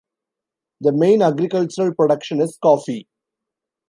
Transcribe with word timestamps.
The 0.79 0.93
main 0.93 1.21
agricultural 1.21 1.93
production 1.93 2.41
is 2.41 2.57
coffee. 2.59 3.07